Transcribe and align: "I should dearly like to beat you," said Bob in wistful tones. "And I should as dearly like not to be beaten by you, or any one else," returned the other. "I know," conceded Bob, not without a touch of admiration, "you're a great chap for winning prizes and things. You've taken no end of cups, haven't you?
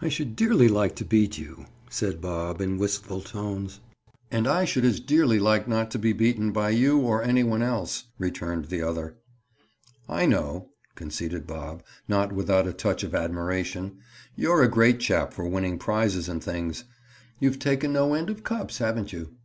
"I 0.00 0.08
should 0.08 0.34
dearly 0.34 0.66
like 0.66 0.96
to 0.96 1.04
beat 1.04 1.36
you," 1.36 1.66
said 1.90 2.22
Bob 2.22 2.58
in 2.62 2.78
wistful 2.78 3.20
tones. 3.20 3.80
"And 4.30 4.48
I 4.48 4.64
should 4.64 4.82
as 4.86 4.98
dearly 4.98 5.38
like 5.38 5.68
not 5.68 5.90
to 5.90 5.98
be 5.98 6.14
beaten 6.14 6.52
by 6.52 6.70
you, 6.70 6.96
or 7.00 7.22
any 7.22 7.44
one 7.44 7.60
else," 7.60 8.04
returned 8.18 8.68
the 8.68 8.80
other. 8.80 9.18
"I 10.08 10.24
know," 10.24 10.70
conceded 10.94 11.46
Bob, 11.46 11.82
not 12.08 12.32
without 12.32 12.66
a 12.66 12.72
touch 12.72 13.04
of 13.04 13.14
admiration, 13.14 13.98
"you're 14.36 14.62
a 14.62 14.68
great 14.70 15.00
chap 15.00 15.34
for 15.34 15.46
winning 15.46 15.78
prizes 15.78 16.30
and 16.30 16.42
things. 16.42 16.84
You've 17.38 17.58
taken 17.58 17.92
no 17.92 18.14
end 18.14 18.30
of 18.30 18.42
cups, 18.44 18.78
haven't 18.78 19.12
you? 19.12 19.36